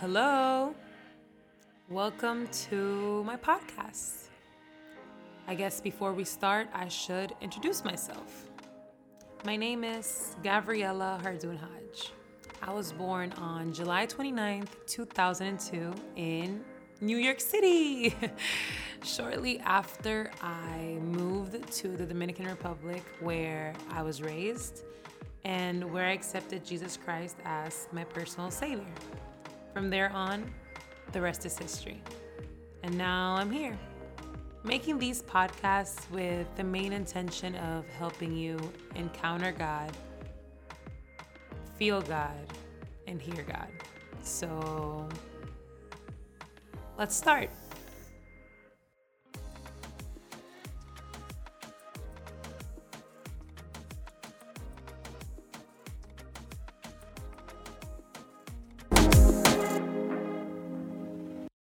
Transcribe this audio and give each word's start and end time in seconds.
Hello. 0.00 0.74
Welcome 1.90 2.46
to 2.70 3.22
my 3.24 3.36
podcast. 3.36 4.28
I 5.46 5.54
guess 5.54 5.82
before 5.82 6.14
we 6.14 6.24
start, 6.24 6.68
I 6.72 6.88
should 6.88 7.34
introduce 7.42 7.84
myself. 7.84 8.48
My 9.44 9.56
name 9.56 9.84
is 9.84 10.36
Gabriela 10.42 11.20
Hardoon 11.22 11.58
Hodge. 11.58 12.12
I 12.62 12.72
was 12.72 12.92
born 12.92 13.32
on 13.32 13.74
July 13.74 14.06
29th, 14.06 14.70
2002, 14.86 15.92
in 16.16 16.64
New 17.02 17.18
York 17.18 17.38
City. 17.38 18.16
Shortly 19.04 19.58
after 19.58 20.30
I 20.40 20.96
moved 21.02 21.70
to 21.72 21.88
the 21.88 22.06
Dominican 22.06 22.46
Republic, 22.46 23.04
where 23.20 23.74
I 23.90 24.02
was 24.02 24.22
raised 24.22 24.82
and 25.44 25.92
where 25.92 26.06
I 26.06 26.12
accepted 26.12 26.64
Jesus 26.64 26.96
Christ 26.96 27.36
as 27.44 27.86
my 27.92 28.04
personal 28.04 28.50
Savior. 28.50 28.86
From 29.72 29.88
there 29.88 30.10
on, 30.12 30.52
the 31.12 31.20
rest 31.20 31.46
is 31.46 31.56
history. 31.56 32.02
And 32.82 32.96
now 32.98 33.36
I'm 33.36 33.50
here, 33.50 33.78
making 34.64 34.98
these 34.98 35.22
podcasts 35.22 36.10
with 36.10 36.46
the 36.56 36.64
main 36.64 36.92
intention 36.92 37.54
of 37.56 37.86
helping 37.88 38.36
you 38.36 38.58
encounter 38.96 39.52
God, 39.52 39.92
feel 41.76 42.00
God, 42.02 42.46
and 43.06 43.20
hear 43.20 43.44
God. 43.44 43.68
So 44.22 45.08
let's 46.98 47.14
start. 47.14 47.50